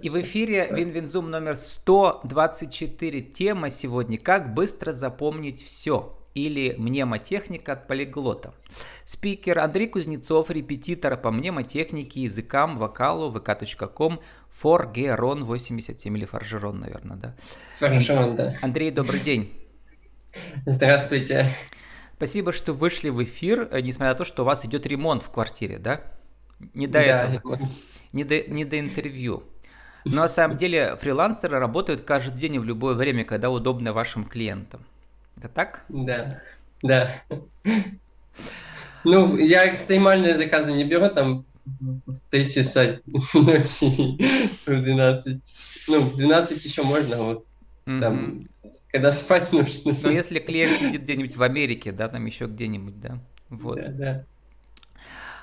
[0.00, 3.20] И в эфире WinWinZoom номер 124.
[3.20, 8.54] Тема сегодня «Как быстро запомнить все» или «Мнемотехника от полиглота».
[9.04, 17.34] Спикер Андрей Кузнецов, репетитор по мнемотехнике, языкам, вокалу, vk.com, Forgeron 87 или Форжерон, наверное, да?
[17.80, 18.54] Форжерон, да.
[18.62, 19.52] Андрей, добрый день.
[20.64, 21.48] Здравствуйте.
[22.14, 25.30] Спасибо, что вышли в эфир, э, несмотря на то, что у вас идет ремонт в
[25.30, 26.02] квартире, да?
[26.74, 27.58] Не до да, этого.
[28.12, 29.42] Не до, не до интервью.
[30.10, 34.24] Но на самом деле фрилансеры работают каждый день и в любое время, когда удобно вашим
[34.24, 34.80] клиентам.
[35.36, 35.84] Это так?
[35.88, 36.40] Да,
[36.82, 37.22] да.
[39.04, 41.38] Ну, я экстремальные заказы не беру, там
[42.06, 42.98] в 3 часа
[43.34, 44.18] ночи,
[44.66, 45.86] в 12.
[45.88, 47.46] Ну, в 12 еще можно, вот
[47.84, 48.48] там,
[48.88, 49.94] когда спать нужно.
[50.02, 53.18] Ну, если клиент сидит где-нибудь в Америке, да, там еще где-нибудь, да.
[53.48, 53.76] Вот.
[53.76, 54.24] Да, да.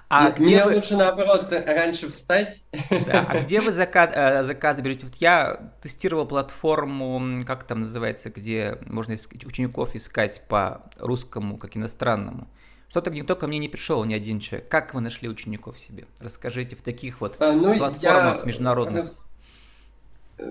[0.07, 0.75] А Мне где вы...
[0.75, 2.63] лучше наоборот раньше встать.
[2.89, 5.05] Да, а где вы заказ, э, заказы берете?
[5.07, 12.47] Вот я тестировал платформу, как там называется, где можно учеников искать по русскому, как иностранному.
[12.89, 14.69] Что-то никто ко мне не пришел, ни один человек.
[14.69, 16.05] Как вы нашли учеников себе?
[16.19, 18.41] Расскажите в таких вот а, ну, платформах я...
[18.45, 19.05] международных.
[20.37, 20.45] Э,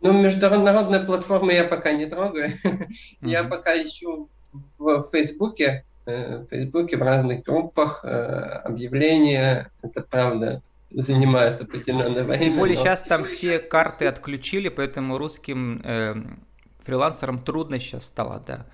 [0.00, 2.52] ну, международные платформы я пока не трогаю.
[3.20, 4.28] Я пока ищу
[4.78, 9.70] в Фейсбуке в Фейсбуке, в разных группах э, объявления.
[9.82, 12.44] Это правда занимает определенное время.
[12.44, 12.82] Тем более но...
[12.82, 16.14] сейчас там все карты отключили, поэтому русским э,
[16.80, 18.66] фрилансерам трудно сейчас стало, да.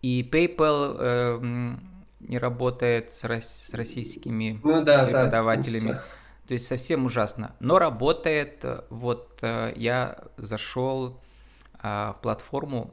[0.00, 1.76] И PayPal э,
[2.20, 5.92] не работает с, с российскими ну, да, преподавателями.
[5.92, 6.00] Да,
[6.46, 7.54] То есть совсем ужасно.
[7.60, 8.64] Но работает.
[8.88, 11.20] Вот э, я зашел
[11.80, 12.92] в платформу,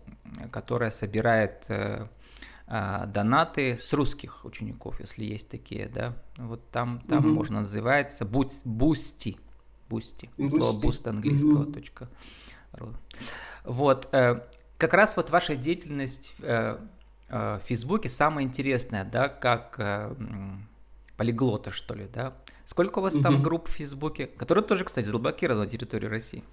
[0.51, 2.07] которая собирает а,
[2.67, 6.13] донаты с русских учеников, если есть такие, да.
[6.37, 7.27] Вот там, там угу.
[7.29, 9.37] можно называется Бусти.
[9.89, 10.29] Boosty.
[10.49, 11.63] Слово boost английского.
[11.63, 11.73] Угу.
[11.73, 12.09] Точка,
[12.73, 12.89] ру.
[13.63, 14.09] Вот.
[14.11, 14.41] Э,
[14.77, 16.77] как раз вот ваша деятельность э,
[17.29, 19.79] э, в Фейсбуке самая интересная, да, как
[21.17, 22.33] полиглота, что ли, да?
[22.65, 23.23] Сколько у вас угу.
[23.23, 26.43] там групп в Фейсбуке, которые тоже, кстати, заблокированы на территории России?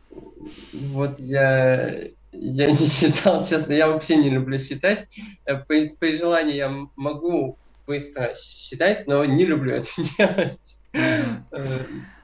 [0.72, 5.08] Вот я я не считал, честно, я вообще не люблю считать.
[5.44, 10.78] Э, по, по желанию я могу быстро считать, но не люблю это делать.
[10.92, 11.22] Э,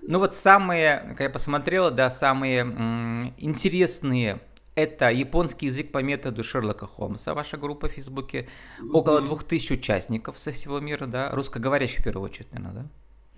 [0.03, 4.41] ну вот самые, как я посмотрел, да, самые интересные
[4.79, 8.49] это японский язык по методу Шерлока Холмса, ваша группа в Фейсбуке.
[8.93, 11.33] Около двух тысяч участников со всего мира, да?
[11.33, 12.89] Русскоговорящих в первую очередь, наверное, да?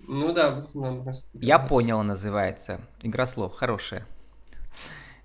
[0.07, 1.11] Ну да, в основном.
[1.33, 2.81] Я понял, называется.
[3.01, 4.05] Игра слов, хорошая.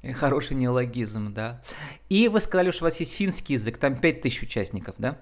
[0.15, 1.63] Хороший неологизм, да.
[2.09, 5.19] И вы сказали, что у вас есть финский язык, там 5000 участников, да?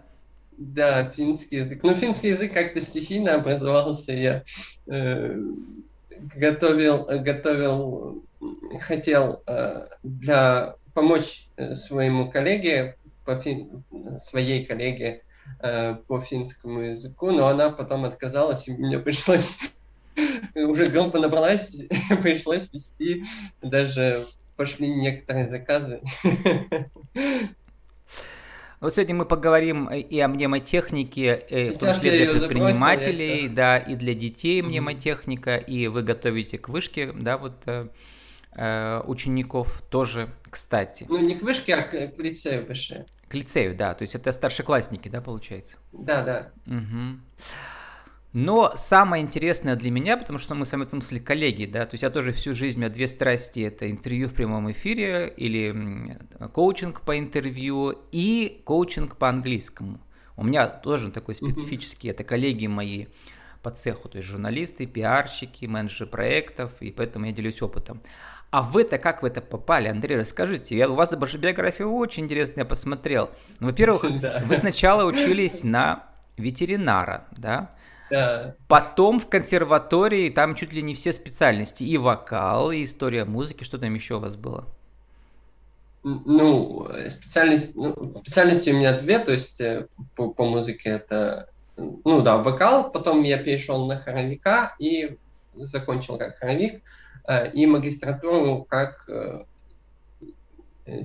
[0.56, 1.82] Да, финский язык.
[1.82, 4.12] Ну, финский язык как-то стихийно образовался.
[4.12, 4.44] Я
[4.86, 5.36] э,
[6.36, 8.24] готовил, готовил,
[8.80, 13.82] хотел э, для помочь э, своему коллеге, по фин,
[14.20, 15.22] своей коллеге
[15.60, 19.58] э, по финскому языку, но она потом отказалась, и мне пришлось
[20.54, 21.82] уже громко набралась,
[22.22, 23.24] пришлось вести
[23.60, 24.24] даже
[24.56, 26.00] пошли некоторые заказы.
[28.81, 33.78] Вот сегодня мы поговорим и о мнемотехнике, и в том числе для предпринимателей, забросил, да,
[33.78, 37.88] и для детей мнемотехника, и вы готовите к вышке, да, вот э,
[38.53, 41.06] э, учеников тоже, кстати.
[41.09, 43.06] Ну, не к вышке, а к, к лицею выше.
[43.28, 45.78] К лицею, да, то есть это старшеклассники, да, получается?
[45.93, 46.50] Да, да.
[46.66, 47.20] Угу.
[48.34, 51.94] Но самое интересное для меня, потому что мы с вами в смысле коллеги, да, то
[51.94, 56.18] есть я тоже всю жизнь, у меня две страсти, это интервью в прямом эфире или
[56.52, 60.00] коучинг по интервью и коучинг по английскому.
[60.36, 63.06] У меня тоже такой специфический, это коллеги мои
[63.62, 68.02] по цеху, то есть журналисты, пиарщики, менеджеры проектов, и поэтому я делюсь опытом.
[68.50, 70.76] А вы-то как в это попали, Андрей, расскажите.
[70.76, 73.30] Я, у вас ваша биография очень интересная, я посмотрел.
[73.60, 74.04] Ну, во-первых,
[74.46, 77.70] вы сначала учились на ветеринара, да?
[78.14, 78.54] Да.
[78.69, 81.82] Потом в консерватории там чуть ли не все специальности.
[81.82, 83.64] И вокал, и история музыки.
[83.64, 84.66] Что там еще у вас было?
[86.05, 92.20] Ну, специальность, ну, специальности у меня две, то есть э, по, по музыке это, ну
[92.20, 95.16] да, вокал, потом я перешел на хоровика и
[95.55, 96.82] закончил как хоровик,
[97.26, 99.44] э, и магистратуру как э,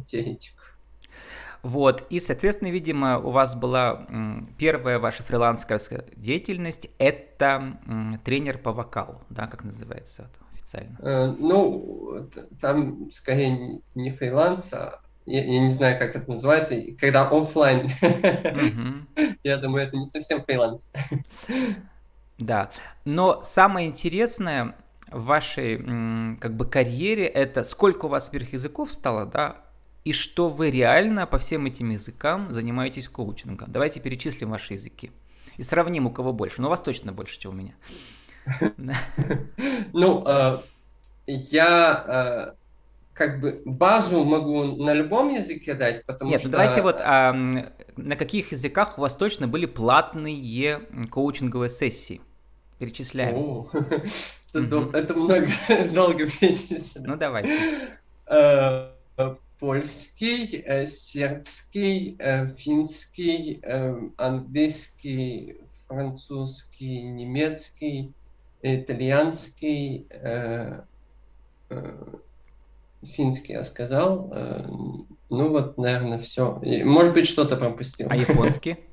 [0.05, 0.53] теоретик.
[1.61, 4.07] Вот, и, соответственно, видимо, у вас была
[4.57, 7.79] первая ваша фрилансерская деятельность, это
[8.23, 10.97] тренер по вокалу, да, как называется это официально?
[11.01, 12.29] Э, ну,
[12.61, 17.89] там скорее не фриланс, а я, я не знаю, как это называется, когда офлайн.
[19.43, 20.91] Я думаю, это не совсем фриланс.
[22.39, 22.71] Да,
[23.05, 24.75] но самое интересное,
[25.11, 25.77] в вашей
[26.37, 29.57] как бы карьере это сколько у вас сверхязыков стало, да,
[30.03, 33.71] и что вы реально по всем этим языкам занимаетесь коучингом.
[33.71, 35.11] Давайте перечислим ваши языки
[35.57, 36.61] и сравним, у кого больше.
[36.61, 37.75] Но у вас точно больше, чем у меня.
[39.93, 40.57] Ну, э,
[41.27, 42.59] я э,
[43.13, 46.49] как бы базу могу на любом языке дать, потому Нет, что...
[46.49, 47.33] Нет, ну давайте вот а,
[47.97, 50.81] на каких языках у вас точно были платные
[51.11, 52.21] коучинговые сессии?
[52.77, 53.35] Перечисляем.
[53.35, 53.69] О,
[54.53, 55.47] это много,
[55.93, 57.05] долго перечислить.
[57.05, 57.59] Ну давайте.
[59.59, 63.61] Э, польский, э, сербский, э, финский,
[64.17, 65.57] английский,
[65.87, 68.13] французский, немецкий,
[68.61, 70.07] итальянский,
[73.03, 74.33] финский я сказал.
[75.29, 76.59] Ну вот, наверное, все.
[76.83, 78.07] Может быть, что-то пропустил.
[78.09, 78.77] А японский?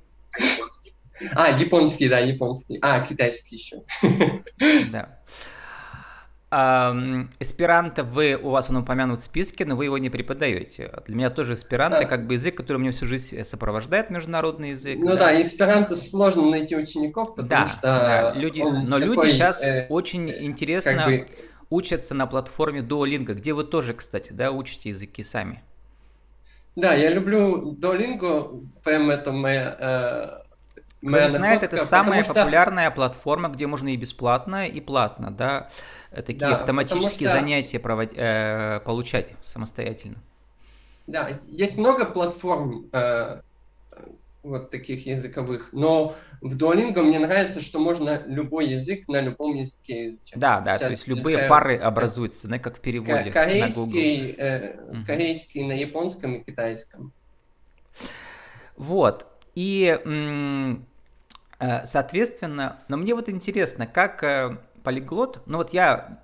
[1.34, 2.78] А, японский, да, японский.
[2.82, 3.82] А, китайский еще.
[4.92, 5.18] Да.
[6.48, 10.92] Эсперанто вы, у вас он упомянут в списке, но вы его не преподаете.
[11.04, 12.04] Для меня тоже эсперанто да.
[12.04, 14.96] как бы язык, который меня всю жизнь сопровождает, международный язык.
[14.96, 17.80] Ну да, да эсперанто сложно найти учеников, потому да, что...
[17.82, 21.26] Да, люди, но такой, люди сейчас э, очень интересно как бы...
[21.68, 25.64] учатся на платформе Duolingo, где вы тоже, кстати, да, учите языки сами.
[26.76, 30.45] Да, я люблю Duolingo, прям это моя э,
[31.06, 32.34] кто не знает, это самая что...
[32.34, 35.68] популярная платформа, где можно и бесплатно, и платно, да,
[36.10, 37.38] э, такие да, автоматические что...
[37.38, 38.10] занятия провод...
[38.14, 40.16] э, получать самостоятельно.
[41.06, 43.40] Да, есть много платформ э,
[44.46, 50.08] вот таких языковых, но в Duolingo мне нравится, что можно любой язык на любом языке
[50.08, 50.38] изучать.
[50.38, 51.50] Да, да, Сейчас то есть любые изучаю...
[51.50, 55.06] пары образуются, да, как в переводе корейский, на э, угу.
[55.06, 57.12] корейский на японском и китайском.
[58.76, 59.26] Вот.
[59.54, 59.98] И,
[61.86, 66.22] соответственно, но мне вот интересно, как э, полиглот, ну вот я,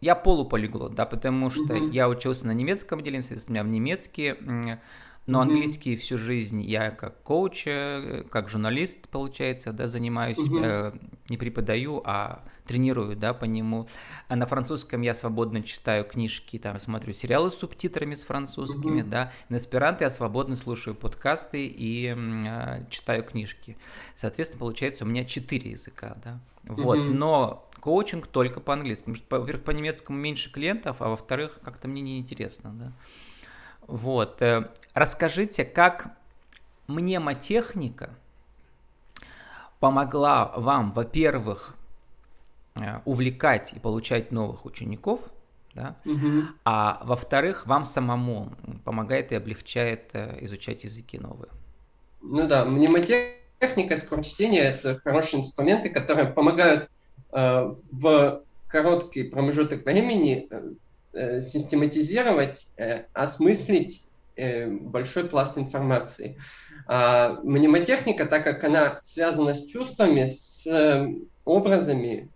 [0.00, 1.90] я полуполиглот, да, потому что mm-hmm.
[1.90, 4.78] я учился на немецком отделении, соответственно, у меня в немецкий,
[5.26, 5.42] но mm-hmm.
[5.42, 11.00] английский всю жизнь я как коуч, э, как журналист, получается, да, занимаюсь, mm-hmm.
[11.28, 13.88] не преподаю, а тренирую, да, по нему.
[14.28, 19.08] А на французском я свободно читаю книжки, там смотрю сериалы с субтитрами с французскими, mm-hmm.
[19.08, 19.32] да.
[19.48, 23.76] На эсперанто я свободно слушаю подкасты и э, читаю книжки.
[24.16, 26.40] Соответственно, получается у меня четыре языка, да.
[26.64, 27.12] Вот, mm-hmm.
[27.12, 29.14] но коучинг только по-английски.
[29.30, 32.92] во-первых, по немецкому меньше клиентов, а во-вторых, как-то мне неинтересно, да.
[33.86, 34.42] Вот.
[34.42, 36.16] Э, расскажите, как
[36.86, 38.10] мнемотехника
[39.80, 41.76] помогла вам, во-первых,
[42.74, 45.30] Э, увлекать и получать новых учеников,
[45.74, 45.96] да?
[46.06, 46.44] угу.
[46.64, 48.50] а во-вторых, вам самому
[48.86, 51.50] помогает и облегчает э, изучать языки новые.
[52.22, 56.88] Ну да, мнемотехника, скорочтение– это хорошие инструменты, которые помогают
[57.32, 60.48] э, в короткий промежуток времени
[61.40, 64.04] систематизировать, э, осмыслить
[64.36, 66.38] э, большой пласт информации.
[66.86, 71.06] А мнемотехника, так как она связана с чувствами, с э,
[71.44, 72.28] образами,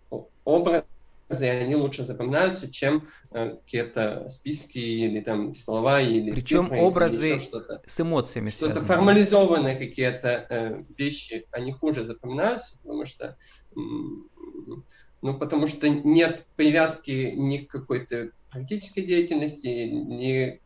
[0.45, 0.85] образы,
[1.29, 7.39] они лучше запоминаются, чем э, какие-то списки или там слова или Причем цифры, образы или
[7.39, 7.83] что-то.
[7.87, 8.87] с эмоциями Что-то связаны.
[8.95, 13.37] формализованные какие-то э, вещи, они хуже запоминаются, потому что
[15.23, 20.61] ну, потому что нет привязки ни к какой-то практической деятельности, ни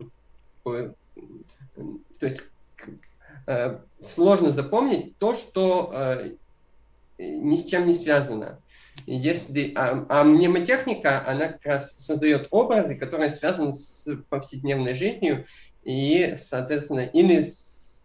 [0.65, 2.43] то есть
[3.47, 6.33] э, сложно запомнить то, что э,
[7.19, 8.61] ни с чем не связано.
[9.07, 15.45] Если, а, а мнемотехника, она как раз создает образы, которые связаны с повседневной жизнью
[15.83, 18.03] и, соответственно, или с,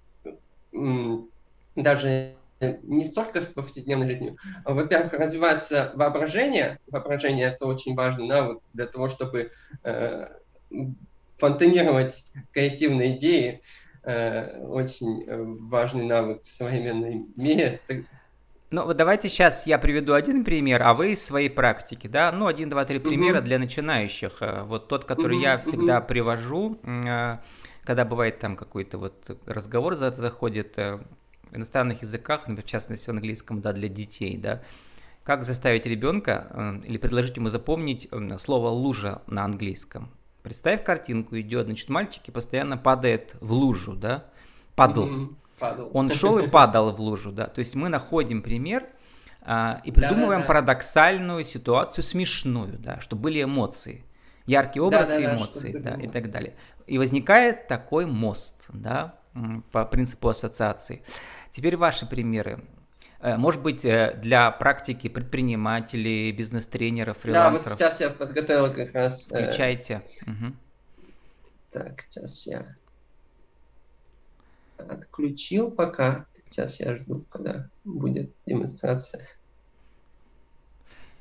[1.75, 2.35] даже
[2.83, 4.37] не столько с повседневной жизнью.
[4.63, 6.79] Во-первых, развивается воображение.
[6.87, 9.51] Воображение это очень важный навык для того, чтобы
[9.83, 10.27] э,
[11.37, 13.61] фонтанировать креативные идеи.
[14.03, 17.81] Э, очень э, важный навык в современном мире.
[18.71, 22.31] Ну, вот давайте сейчас я приведу один пример, а вы из своей практики, да?
[22.31, 23.45] Ну, один, два, три примера угу.
[23.45, 24.41] для начинающих.
[24.41, 26.07] Э, вот тот, который угу, я всегда угу.
[26.07, 27.37] привожу, э,
[27.83, 30.99] когда бывает там какой-то вот разговор заходит э,
[31.55, 34.61] иностранных языках, например, в частности в английском, да, для детей, да.
[35.23, 38.07] Как заставить ребенка или предложить ему запомнить
[38.39, 40.11] слово лужа на английском?
[40.43, 44.25] Представь картинку, идет, значит, мальчик и постоянно падает в лужу, да?
[44.75, 45.07] Падал.
[45.07, 45.89] Mm-hmm падал.
[45.93, 47.47] Он шел и падал в лужу, да.
[47.47, 48.85] То есть мы находим пример
[49.41, 50.47] а, и придумываем да, да, да.
[50.47, 54.05] парадоксальную ситуацию, смешную, да, чтобы были эмоции,
[54.45, 56.55] яркие образы да, да, эмоции, да, и так далее.
[56.87, 59.15] И возникает такой мост, да,
[59.71, 61.03] по принципу ассоциации.
[61.51, 62.63] Теперь ваши примеры.
[63.21, 67.63] Может быть, для практики предпринимателей, бизнес-тренеров, фрилансеров?
[67.63, 69.25] Да, вот сейчас я подготовил как раз...
[69.25, 70.03] Включайте.
[70.27, 70.53] Угу.
[71.71, 72.75] Так, сейчас я
[74.77, 76.25] отключил пока.
[76.49, 79.27] Сейчас я жду, когда будет демонстрация.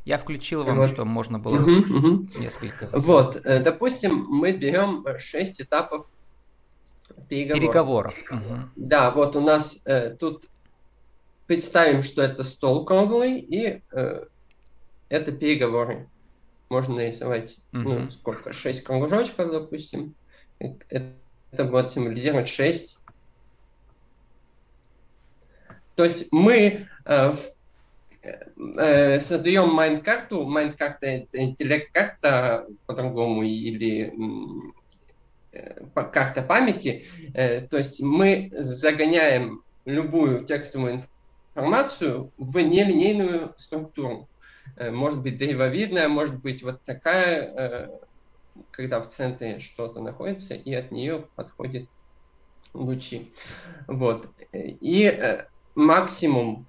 [0.05, 0.91] Я включил вам, вот.
[0.91, 2.27] что можно было угу, угу.
[2.39, 2.91] несколько.
[2.93, 6.07] Вот, э, допустим, мы берем 6 этапов
[7.29, 8.15] переговоров.
[8.15, 8.15] Переговоров.
[8.31, 8.69] Угу.
[8.77, 10.45] Да, вот у нас э, тут
[11.47, 14.25] представим, что это стол круглый, и э,
[15.09, 16.09] это переговоры.
[16.69, 17.83] Можно нарисовать, угу.
[17.83, 20.15] ну, сколько, 6 кружочков, допустим.
[20.59, 21.13] Это,
[21.51, 22.99] это будет символизировать 6
[25.95, 27.33] то есть мы э,
[28.79, 34.73] э, создаем mind-карту, mind-карта это интеллект-карта по-другому или э,
[36.13, 41.01] карта памяти, э, то есть мы загоняем любую текстовую
[41.55, 44.29] информацию в нелинейную структуру.
[44.77, 47.99] Э, может быть древовидная, может быть вот такая, э,
[48.71, 51.89] когда в центре что-то находится, и от нее подходят
[52.73, 53.33] лучи.
[53.87, 54.29] Вот.
[54.53, 55.45] И
[55.75, 56.67] максимум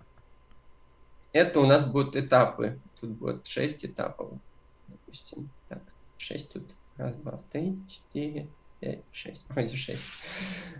[1.31, 2.79] это у нас будут этапы.
[2.99, 4.29] Тут будет 6 этапов.
[4.87, 5.49] Допустим.
[5.67, 5.81] Так,
[6.17, 6.63] 6 тут.
[6.97, 8.47] Раз, два, три, четыре,
[8.85, 9.45] пять, шесть.
[9.49, 10.03] Вроде 6.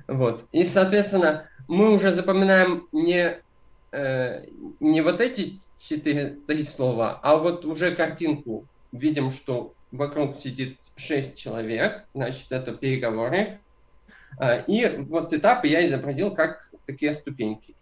[0.08, 0.46] Вот.
[0.52, 3.40] И, соответственно, мы уже запоминаем не,
[3.92, 4.46] э,
[4.80, 8.68] не вот эти четыре три слова, а вот уже картинку.
[8.92, 13.60] Видим, что вокруг сидит 6 человек, значит, это переговоры.
[14.40, 17.74] Э, и вот этапы я изобразил как такие ступеньки.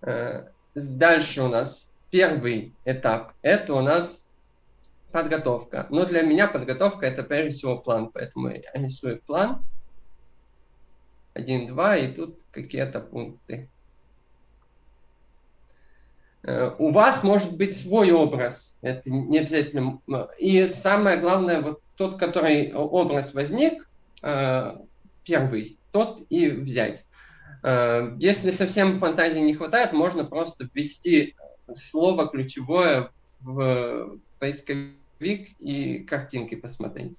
[0.00, 3.34] Э, дальше у нас первый этап.
[3.42, 4.24] Это у нас
[5.10, 5.86] подготовка.
[5.90, 8.10] Но для меня подготовка это прежде всего план.
[8.12, 9.64] Поэтому я рисую план.
[11.34, 13.68] Один, два, и тут какие-то пункты.
[16.42, 20.00] Э, у вас может быть свой образ, это не обязательно.
[20.38, 23.88] И самое главное, вот тот, который образ возник,
[24.22, 24.76] э,
[25.24, 27.04] первый, тот и взять.
[27.62, 31.36] Э, если совсем фантазии не хватает, можно просто ввести
[31.74, 37.16] слово ключевое в поисковик и картинки посмотреть.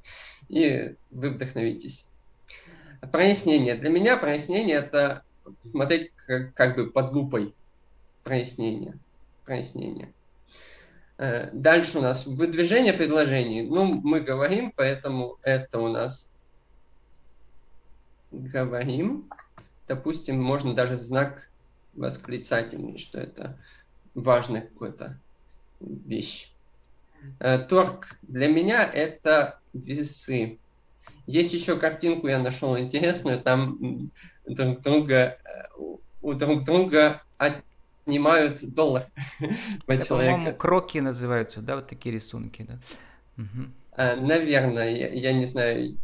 [0.50, 2.06] И вы вдохновитесь.
[3.13, 3.75] Прояснение.
[3.75, 5.24] Для меня прояснение это
[5.72, 7.56] смотреть как, как бы под лупой.
[8.24, 8.98] Прояснение.
[9.46, 10.12] Прояснение.
[11.18, 13.70] Э, дальше у нас выдвижение предложений.
[13.70, 16.30] Ну, мы говорим, поэтому это у нас
[18.32, 19.30] говорим
[19.92, 21.50] допустим, можно даже знак
[21.96, 23.58] восклицательный, что это
[24.16, 25.20] важная какая-то
[25.82, 26.50] вещь.
[27.40, 30.58] Э, торг для меня это весы.
[31.28, 34.12] Есть еще картинку, я нашел интересную, там
[34.46, 35.84] друг друга, э,
[36.22, 39.08] у друг друга отнимают доллар
[39.86, 42.80] по это, По-моему, кроки называются, да, вот такие рисунки, да?
[43.38, 44.25] Угу.
[44.25, 45.98] Наверное, я, я не знаю,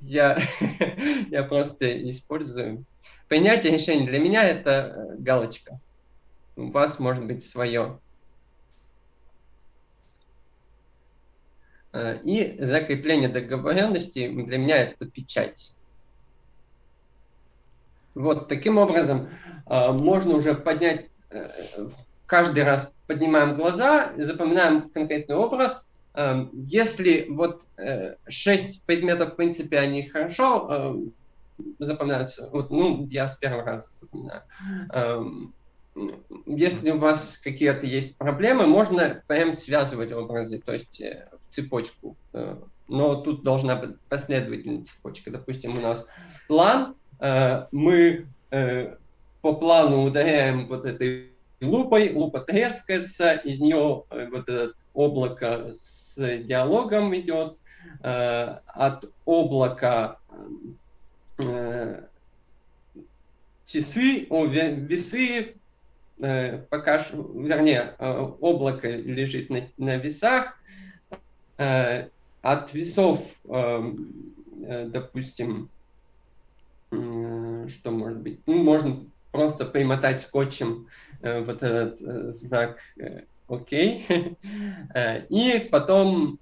[0.00, 0.38] я,
[1.30, 2.84] я просто использую.
[3.28, 5.80] Принятие решения для меня это э, галочка.
[6.56, 7.98] У вас может быть свое.
[12.24, 15.74] И закрепление договоренности для меня это печать.
[18.14, 19.30] Вот таким образом
[19.66, 21.10] э, можно уже поднять,
[22.26, 25.88] каждый раз поднимаем глаза, запоминаем конкретный образ,
[26.18, 31.14] Эм, если вот э, шесть предметов, в принципе, они хорошо эм,
[31.78, 34.42] запоминаются, вот, ну, я с первого раза запоминаю.
[36.46, 42.16] Если у вас какие-то есть проблемы, можно прям связывать образы, то есть э, в цепочку.
[42.32, 42.56] Э,
[42.88, 45.30] но тут должна быть последовательная цепочка.
[45.30, 46.06] Допустим, у нас
[46.46, 46.94] план,
[47.70, 56.16] мы по плану ударяем вот этой лупой, лупа трескается, из нее вот это облако с
[56.38, 57.58] диалогом идет,
[58.02, 60.18] э, от облака
[61.38, 62.02] э,
[63.64, 65.54] часы, о, весы, э,
[66.18, 67.94] пока, вернее,
[68.40, 70.58] облако лежит на, на весах,
[71.56, 75.68] от весов, допустим,
[76.90, 80.86] что может быть, ну, можно просто примотать скотчем
[81.20, 81.98] вот этот
[82.34, 82.78] знак
[83.48, 84.06] окей.
[84.94, 86.38] Э, и потом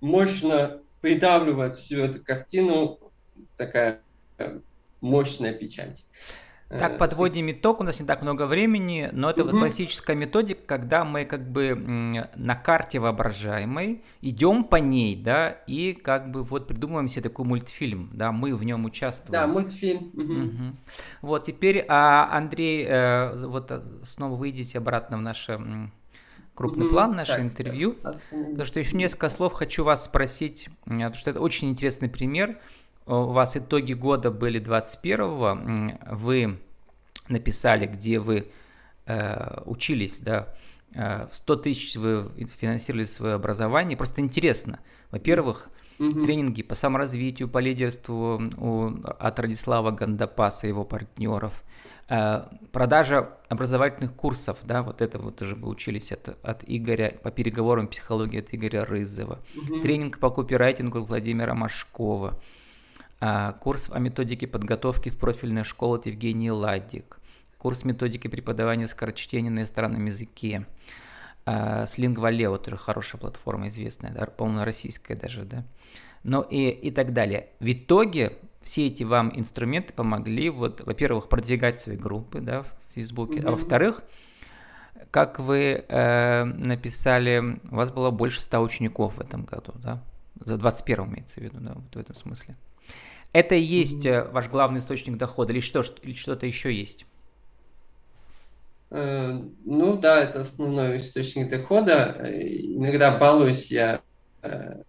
[0.00, 2.98] мощно придавливает всю эту картину
[3.56, 4.00] такая
[4.38, 4.58] э,
[5.00, 6.04] мощная печать.
[6.78, 9.50] Так, подводим итог, у нас не так много времени, но это угу.
[9.58, 16.30] классическая методика, когда мы как бы на карте воображаемой идем по ней, да, и как
[16.30, 19.32] бы вот придумываем себе такой мультфильм, да, мы в нем участвуем.
[19.32, 20.10] Да, мультфильм.
[20.14, 20.22] Угу.
[20.22, 20.76] Угу.
[21.22, 25.60] Вот теперь, а, Андрей, э, вот э, снова выйдите обратно в наше
[26.54, 27.96] крупный план, наше так, интервью.
[28.02, 32.58] Потому что еще несколько слов хочу вас спросить, потому что это очень интересный пример
[33.06, 36.58] у вас итоги года были 21-го, вы
[37.28, 38.46] написали, где вы
[39.06, 40.48] э, учились, да,
[40.94, 42.30] э, 100 тысяч вы
[42.60, 43.96] финансировали свое образование.
[43.96, 44.80] Просто интересно,
[45.10, 45.68] во-первых,
[45.98, 51.62] mm тренинги по саморазвитию, по лидерству у, от Радислава Гандапаса и его партнеров,
[52.08, 52.42] э,
[52.72, 57.88] продажа образовательных курсов, да, вот это вот уже вы учились от, от Игоря, по переговорам
[57.88, 62.40] психологии от Игоря Рызова, mm тренинг по копирайтингу Владимира Машкова,
[63.60, 67.18] курс о методике подготовки в профильной школе от Евгении Ладик,
[67.58, 70.66] курс методики преподавания скорочтения на иностранном языке,
[71.46, 75.64] а, с Lingvaleo, тоже хорошая платформа известная, да, по-моему, российская даже, да,
[76.22, 77.48] ну и, и так далее.
[77.60, 83.40] В итоге все эти вам инструменты помогли, вот, во-первых, продвигать свои группы, да, в Фейсбуке,
[83.40, 83.48] mm-hmm.
[83.48, 84.02] а во-вторых,
[85.10, 90.02] как вы э, написали, у вас было больше 100 учеников в этом году, да,
[90.34, 92.56] за 21 имеется в виду, да, вот в этом смысле.
[93.34, 94.30] Это и есть mm-hmm.
[94.30, 97.04] ваш главный источник дохода или, что, или что-то еще есть?
[98.90, 102.16] Э, ну да, это основной источник дохода.
[102.22, 104.02] Иногда балуюсь я
[104.42, 104.82] э,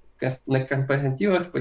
[0.46, 1.48] на корпоративах,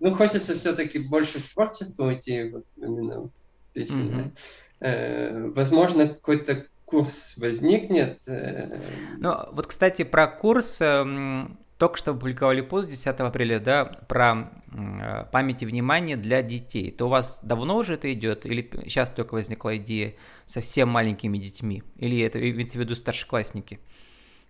[0.00, 3.28] ну, хочется все-таки больше в творчество уйти, вот именно.
[3.74, 5.52] Mm-hmm.
[5.52, 8.22] Возможно, какой-то курс возникнет.
[8.26, 15.24] Ну, вот, кстати, про курс эм, только что опубликовали пост 10 апреля, да, про э,
[15.32, 16.92] память и внимание для детей.
[16.92, 20.14] То у вас давно уже это идет, или сейчас только возникла идея
[20.46, 23.80] совсем маленькими детьми, или это имеется в виду старшеклассники?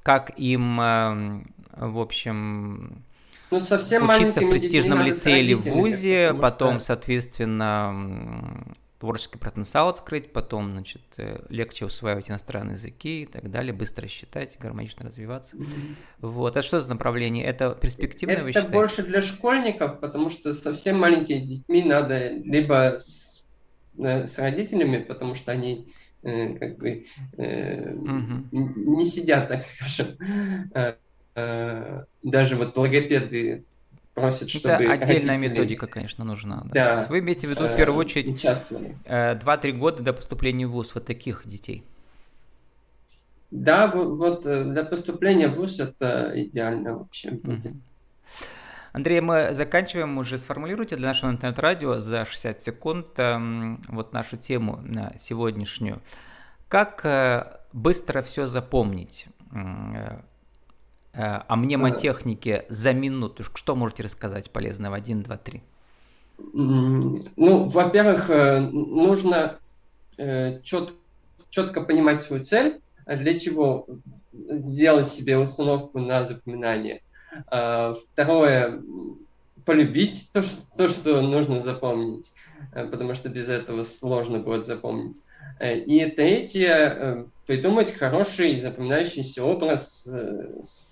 [0.03, 3.03] Как им, э, в общем,
[3.51, 6.85] ну, совсем учиться в престижном лицее или в ВУЗе, потом, что...
[6.89, 8.67] соответственно,
[9.03, 14.57] творческий потенциал открыть, потом, значит, э, легче усваивать иностранные языки и так далее, быстро считать,
[14.61, 15.57] гармонично развиваться.
[15.57, 15.97] Mm-hmm.
[16.21, 16.57] Вот.
[16.57, 17.45] А что за направление?
[17.45, 18.71] Это перспективное, Это вы считаете?
[18.71, 23.45] больше для школьников, потому что совсем маленькими детьми надо либо с,
[23.99, 25.89] э, с родителями, потому что они
[26.23, 27.05] э, как бы
[27.39, 28.45] э, mm-hmm.
[28.53, 30.17] не сидят, так скажем.
[32.23, 33.65] Даже вот логопеды
[34.15, 35.49] просят, чтобы Это отдельная родители...
[35.51, 36.63] методика, конечно, нужна.
[36.67, 37.03] Да.
[37.03, 37.07] да.
[37.09, 38.97] Вы имеете в виду в первую очередь участвовали.
[39.07, 41.85] 2-3 э, года до поступления в ВУЗ вот таких детей?
[43.51, 47.75] Да, вот э, для поступления в ВУЗ это идеально вообще будет.
[48.93, 50.39] Андрей, мы заканчиваем уже.
[50.39, 56.03] Сформулируйте для нашего интернет-радио за 60 секунд эм, вот нашу тему на сегодняшнюю.
[56.69, 59.27] Как э, быстро все запомнить?
[61.15, 63.45] Э, о мнемотехнике за минуту.
[63.55, 64.97] Что можете рассказать полезного?
[64.97, 65.63] Один, два, три.
[66.39, 69.59] Ну, во-первых, э, нужно
[70.17, 70.95] э, чет,
[71.51, 73.87] четко понимать свою цель, а для чего
[74.33, 77.03] делать себе установку на запоминание.
[77.49, 78.81] А, второе,
[79.67, 82.33] полюбить то, что, то, что нужно запомнить,
[82.73, 85.21] потому что без этого сложно будет запомнить.
[85.63, 90.92] И третье, придумать хороший запоминающийся образ с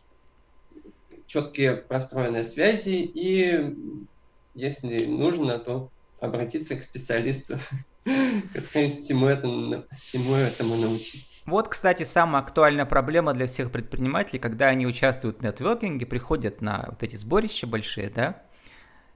[1.30, 3.76] четкие простроенные связи, и
[4.54, 5.88] если нужно, то
[6.18, 7.56] обратиться к специалисту,
[8.52, 11.22] который всему этому, всему этому научит.
[11.46, 16.86] Вот, кстати, самая актуальная проблема для всех предпринимателей, когда они участвуют в нетворкинге, приходят на
[16.88, 18.42] вот эти сборища большие, да,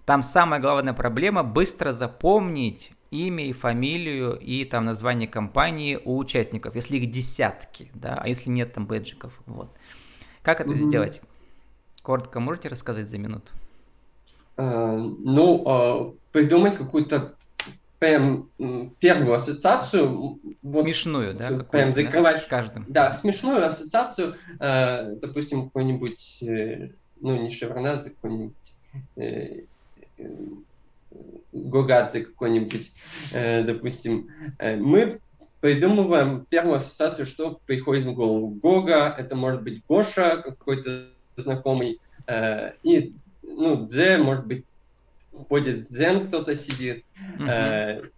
[0.05, 6.77] там самая главная проблема быстро запомнить имя и фамилию и там название компании у участников,
[6.77, 9.75] если их десятки, да, а если нет там бэджиков, вот.
[10.43, 10.89] Как это mm-hmm.
[10.89, 11.23] сделать?
[12.05, 13.51] Коротко можете рассказать за минуту?
[14.59, 17.35] Uh, ну, uh, придумать какую-то
[17.99, 18.51] прям
[19.01, 20.39] первую ассоциацию.
[20.63, 21.65] Смешную, да?
[21.65, 22.37] Прям закрывать.
[22.37, 22.85] Да, с каждым.
[22.89, 26.91] Да, смешную ассоциацию, uh, допустим, какой-нибудь, э,
[27.23, 28.55] ну, не Шевронадзе, какой-нибудь
[29.17, 29.63] э,
[30.19, 30.29] э,
[31.53, 32.93] Гогадзе какой-нибудь,
[33.33, 34.29] э, допустим.
[34.59, 35.21] Э, мы
[35.63, 38.49] придумываем первую ассоциацию, что приходит в голову.
[38.49, 42.01] Гога, это может быть Гоша, какой-то знакомый.
[42.27, 44.65] Э, и, ну, Дзе, может быть,
[45.49, 47.05] будет Дзен кто-то сидит.
[47.39, 48.11] Mm-hmm.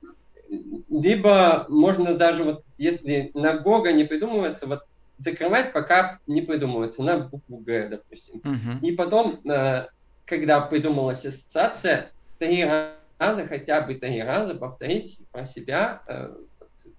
[0.90, 4.84] Либо можно даже вот, если на Гога не придумывается, вот
[5.18, 8.40] закрывать, пока не придумывается, на букву Г, допустим.
[8.40, 8.80] Mm-hmm.
[8.82, 9.86] И потом, э,
[10.24, 16.34] когда придумалась ассоциация, три раза, хотя бы три раза повторить про себя, э,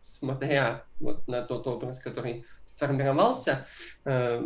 [0.03, 3.65] смотря вот на тот образ, который сформировался
[4.05, 4.43] э,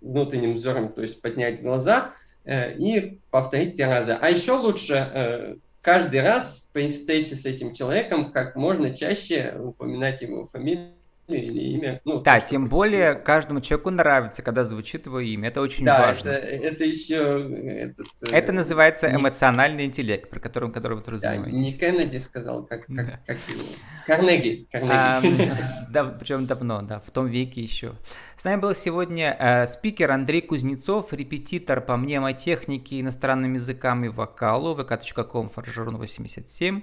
[0.00, 4.18] внутренним взором, то есть поднять глаза э, и повторить три раза.
[4.20, 10.22] А еще лучше э, каждый раз при встрече с этим человеком как можно чаще упоминать
[10.22, 10.94] его фамилию
[11.36, 12.00] или имя.
[12.04, 15.48] Ну, да, тем более каждому человеку нравится, когда звучит его имя.
[15.48, 16.30] Это очень да, важно.
[16.30, 17.48] Это, это еще...
[17.80, 19.16] Этот, это называется не...
[19.16, 23.20] эмоциональный интеллект, про который, который вы тут да, Не Кеннеди сказал, как, как, да.
[23.26, 23.62] как его.
[24.06, 24.66] Карнеги.
[24.70, 24.92] Карнеги.
[24.92, 25.20] А,
[25.90, 27.92] да, причем давно, да, в том веке еще.
[28.36, 34.74] С нами был сегодня э, спикер Андрей Кузнецов, репетитор по мнемотехнике, иностранным языкам и вокалу,
[34.74, 36.82] vk.com, фаржерон 87.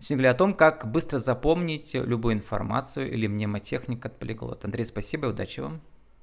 [0.00, 4.64] Сегодня о том, как быстро запомнить любую информацию или мнемотехник от полиглот.
[4.64, 5.80] Андрей, спасибо и удачи вам.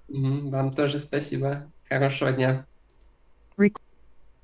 [0.07, 1.71] Вам тоже спасибо.
[1.89, 2.65] Хорошего дня.